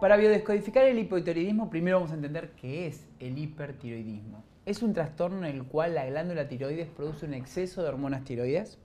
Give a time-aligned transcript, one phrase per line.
[0.00, 4.42] Para biodescodificar el hipotiroidismo, primero vamos a entender qué es el hipertiroidismo.
[4.64, 8.78] Es un trastorno en el cual la glándula tiroides produce un exceso de hormonas tiroides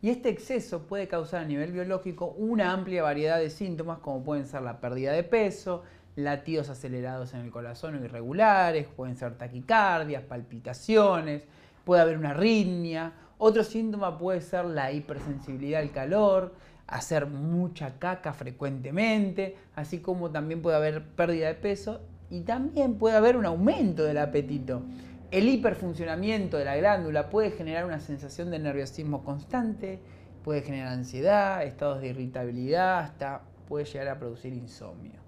[0.00, 4.46] y este exceso puede causar a nivel biológico una amplia variedad de síntomas como pueden
[4.46, 5.82] ser la pérdida de peso,
[6.14, 11.42] latidos acelerados en el corazón o irregulares, pueden ser taquicardias, palpitaciones,
[11.84, 13.12] puede haber una arritmia.
[13.36, 16.54] Otro síntoma puede ser la hipersensibilidad al calor,
[16.86, 22.00] hacer mucha caca frecuentemente, así como también puede haber pérdida de peso
[22.30, 24.82] y también puede haber un aumento del apetito.
[25.30, 29.98] El hiperfuncionamiento de la glándula puede generar una sensación de nerviosismo constante,
[30.44, 35.25] puede generar ansiedad, estados de irritabilidad, hasta puede llegar a producir insomnio.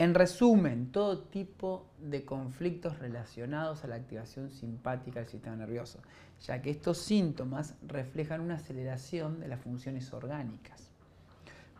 [0.00, 5.98] En resumen, todo tipo de conflictos relacionados a la activación simpática del sistema nervioso,
[6.40, 10.92] ya que estos síntomas reflejan una aceleración de las funciones orgánicas.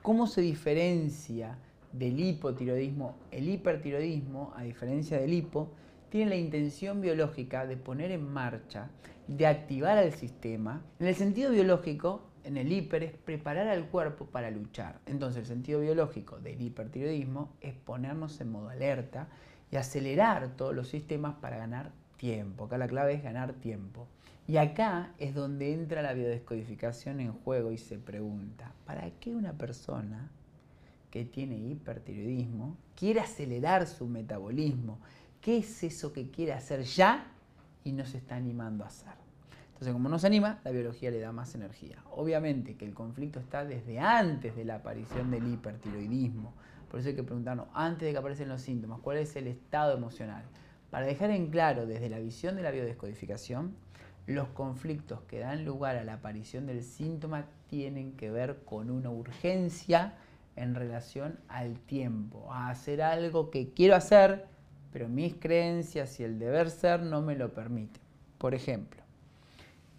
[0.02, 1.58] ¿Cómo se diferencia
[1.92, 3.14] del hipotiroidismo?
[3.30, 5.70] El hipertiroidismo, a diferencia del hipo,
[6.10, 8.90] tiene la intención biológica de poner en marcha,
[9.28, 10.82] de activar al sistema.
[10.98, 15.00] En el sentido biológico, en el hiper es preparar al cuerpo para luchar.
[15.04, 19.28] Entonces el sentido biológico del hipertiroidismo es ponernos en modo alerta
[19.70, 22.64] y acelerar todos los sistemas para ganar tiempo.
[22.64, 24.08] Acá la clave es ganar tiempo.
[24.46, 29.52] Y acá es donde entra la biodescodificación en juego y se pregunta, ¿para qué una
[29.52, 30.30] persona
[31.10, 35.00] que tiene hipertiroidismo quiere acelerar su metabolismo?
[35.42, 37.30] ¿Qué es eso que quiere hacer ya
[37.84, 39.17] y no se está animando a hacer?
[39.78, 42.02] Entonces, como no se anima, la biología le da más energía.
[42.10, 46.52] Obviamente que el conflicto está desde antes de la aparición del hipertiroidismo.
[46.90, 49.96] Por eso hay que preguntarnos, antes de que aparecen los síntomas, ¿cuál es el estado
[49.96, 50.42] emocional?
[50.90, 53.76] Para dejar en claro desde la visión de la biodescodificación,
[54.26, 59.10] los conflictos que dan lugar a la aparición del síntoma tienen que ver con una
[59.10, 60.14] urgencia
[60.56, 64.46] en relación al tiempo, a hacer algo que quiero hacer,
[64.92, 68.02] pero mis creencias y el deber ser no me lo permiten.
[68.38, 69.02] Por ejemplo,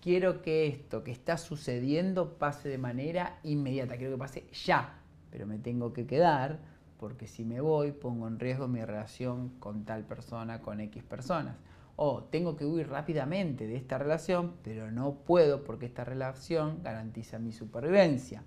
[0.01, 4.99] quiero que esto que está sucediendo pase de manera inmediata, quiero que pase ya,
[5.31, 6.59] pero me tengo que quedar
[6.99, 11.55] porque si me voy pongo en riesgo mi relación con tal persona, con X personas.
[11.95, 17.39] O tengo que huir rápidamente de esta relación, pero no puedo porque esta relación garantiza
[17.39, 18.43] mi supervivencia.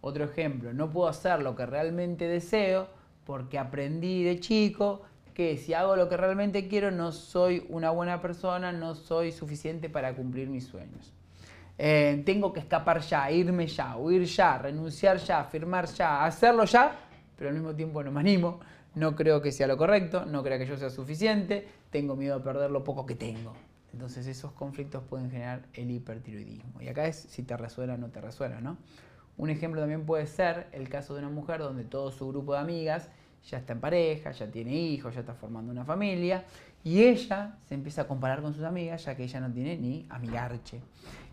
[0.00, 2.88] Otro ejemplo, no puedo hacer lo que realmente deseo
[3.24, 5.02] porque aprendí de chico
[5.36, 9.90] que si hago lo que realmente quiero no soy una buena persona, no soy suficiente
[9.90, 11.12] para cumplir mis sueños.
[11.76, 16.90] Eh, tengo que escapar ya, irme ya, huir ya, renunciar ya, firmar ya, hacerlo ya,
[17.36, 18.60] pero al mismo tiempo no me animo,
[18.94, 22.42] no creo que sea lo correcto, no creo que yo sea suficiente, tengo miedo a
[22.42, 23.52] perder lo poco que tengo.
[23.92, 26.80] Entonces esos conflictos pueden generar el hipertiroidismo.
[26.80, 28.78] Y acá es si te resuena o no te resuena, ¿no?
[29.36, 32.60] Un ejemplo también puede ser el caso de una mujer donde todo su grupo de
[32.60, 33.10] amigas
[33.46, 36.44] ya está en pareja, ya tiene hijos, ya está formando una familia,
[36.82, 40.06] y ella se empieza a comparar con sus amigas, ya que ella no tiene ni
[40.08, 40.80] amigarche.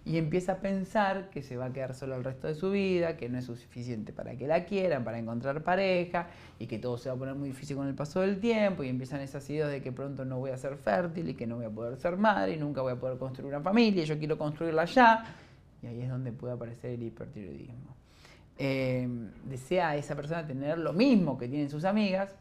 [0.06, 3.16] Y empieza a pensar que se va a quedar solo el resto de su vida,
[3.16, 6.28] que no es suficiente para que la quieran, para encontrar pareja,
[6.60, 8.90] y que todo se va a poner muy difícil con el paso del tiempo, y
[8.90, 11.66] empiezan esas ideas de que pronto no voy a ser fértil y que no voy
[11.66, 14.38] a poder ser madre y nunca voy a poder construir una familia, y yo quiero
[14.38, 15.36] construirla ya.
[15.82, 17.93] Y ahí es donde puede aparecer el hipertiroidismo.
[18.58, 19.08] Eh,
[19.46, 22.36] desea esa persona tener lo mismo que tienen sus amigas,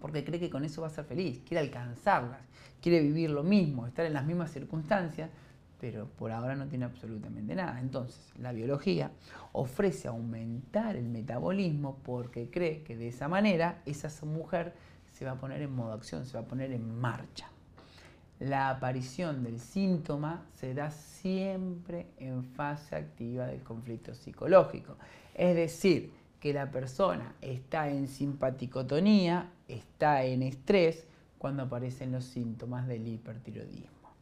[0.00, 2.40] porque cree que con eso va a ser feliz, quiere alcanzarlas,
[2.80, 5.30] quiere vivir lo mismo, estar en las mismas circunstancias,
[5.80, 7.80] pero por ahora no tiene absolutamente nada.
[7.80, 9.10] Entonces, la biología
[9.52, 14.74] ofrece aumentar el metabolismo porque cree que de esa manera esa mujer
[15.12, 17.48] se va a poner en modo acción, se va a poner en marcha
[18.40, 24.96] la aparición del síntoma se da siempre en fase activa del conflicto psicológico.
[25.34, 31.06] Es decir, que la persona está en simpaticotonía, está en estrés
[31.36, 34.12] cuando aparecen los síntomas del hipertiroidismo.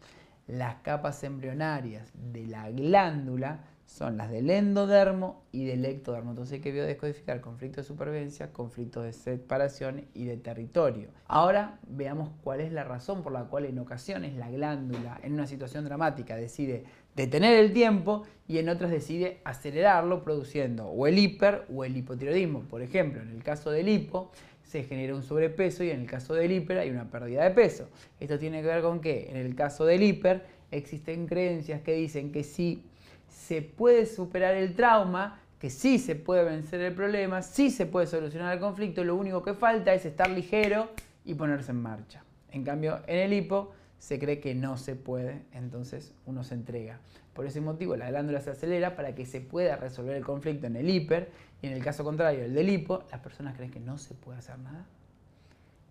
[0.47, 6.31] Las capas embrionarias de la glándula son las del endodermo y del ectodermo.
[6.31, 11.09] Entonces hay que biodescodificar conflictos de supervivencia, conflictos de separación y de territorio.
[11.27, 15.47] Ahora veamos cuál es la razón por la cual en ocasiones la glándula en una
[15.47, 16.85] situación dramática decide
[17.15, 22.63] detener el tiempo y en otras decide acelerarlo produciendo o el hiper o el hipotiroidismo.
[22.63, 24.33] Por ejemplo, en el caso del hipo
[24.65, 27.89] se genera un sobrepeso y en el caso del hiper hay una pérdida de peso.
[28.19, 32.33] Esto tiene que ver con que en el caso del hiper existen creencias que dicen
[32.33, 32.83] que si
[33.29, 38.07] se puede superar el trauma, que sí se puede vencer el problema, sí se puede
[38.07, 40.91] solucionar el conflicto, lo único que falta es estar ligero
[41.25, 42.25] y ponerse en marcha.
[42.51, 47.01] En cambio, en el hipo se cree que no se puede, entonces uno se entrega.
[47.35, 50.77] Por ese motivo la glándula se acelera para que se pueda resolver el conflicto en
[50.77, 51.31] el hiper
[51.63, 54.39] y en el caso contrario, el del hipo, las personas creen que no se puede
[54.39, 54.87] hacer nada,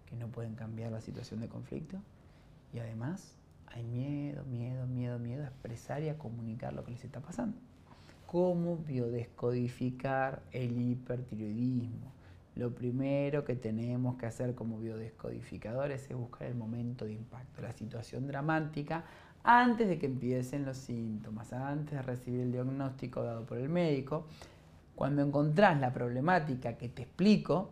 [0.07, 1.97] que no pueden cambiar la situación de conflicto
[2.73, 3.35] y además
[3.75, 7.57] hay miedo, miedo, miedo, miedo a expresar y a comunicar lo que les está pasando.
[8.25, 12.13] ¿Cómo biodescodificar el hipertiroidismo?
[12.55, 17.73] Lo primero que tenemos que hacer como biodescodificadores es buscar el momento de impacto, la
[17.73, 19.03] situación dramática,
[19.43, 24.25] antes de que empiecen los síntomas, antes de recibir el diagnóstico dado por el médico.
[24.95, 27.71] Cuando encontrás la problemática que te explico,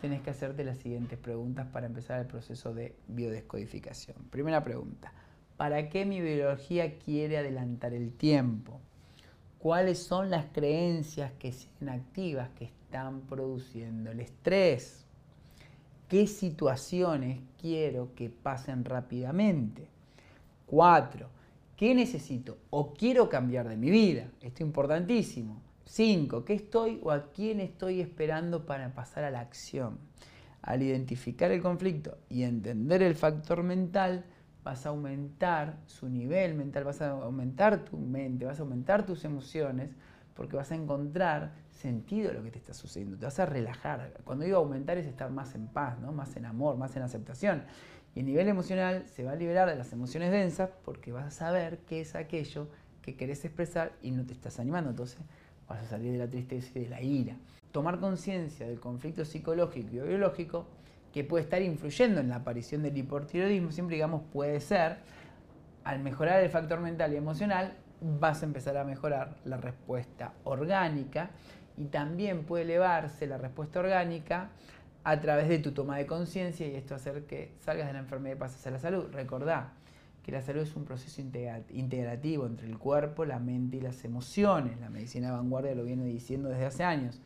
[0.00, 4.16] tenés que hacerte las siguientes preguntas para empezar el proceso de biodescodificación.
[4.30, 5.12] Primera pregunta,
[5.56, 8.80] ¿para qué mi biología quiere adelantar el tiempo?
[9.58, 15.04] ¿Cuáles son las creencias que siguen activas, que están produciendo el estrés.
[16.08, 19.86] ¿Qué situaciones quiero que pasen rápidamente?
[20.64, 21.28] Cuatro,
[21.76, 24.30] ¿qué necesito o quiero cambiar de mi vida?
[24.40, 25.60] Esto es importantísimo.
[25.90, 29.98] Cinco, ¿qué estoy o a quién estoy esperando para pasar a la acción?
[30.60, 34.26] Al identificar el conflicto y entender el factor mental,
[34.62, 39.24] vas a aumentar su nivel mental, vas a aumentar tu mente, vas a aumentar tus
[39.24, 39.96] emociones,
[40.34, 44.12] porque vas a encontrar sentido a lo que te está sucediendo, te vas a relajar.
[44.24, 46.12] Cuando digo aumentar es estar más en paz, ¿no?
[46.12, 47.64] más en amor, más en aceptación.
[48.14, 51.30] Y a nivel emocional se va a liberar de las emociones densas porque vas a
[51.30, 52.68] saber qué es aquello
[53.00, 54.90] que querés expresar y no te estás animando.
[54.90, 55.18] Entonces
[55.68, 57.36] vas a salir de la tristeza y de la ira.
[57.72, 60.66] Tomar conciencia del conflicto psicológico y biológico
[61.12, 64.98] que puede estar influyendo en la aparición del hipotiroidismo, siempre digamos puede ser,
[65.84, 71.30] al mejorar el factor mental y emocional, vas a empezar a mejorar la respuesta orgánica
[71.76, 74.50] y también puede elevarse la respuesta orgánica
[75.04, 78.36] a través de tu toma de conciencia y esto hacer que salgas de la enfermedad
[78.36, 79.06] y pases a la salud.
[79.12, 79.72] Recordá
[80.28, 84.78] que la salud es un proceso integrativo entre el cuerpo, la mente y las emociones.
[84.78, 87.22] La medicina de vanguardia lo viene diciendo desde hace años.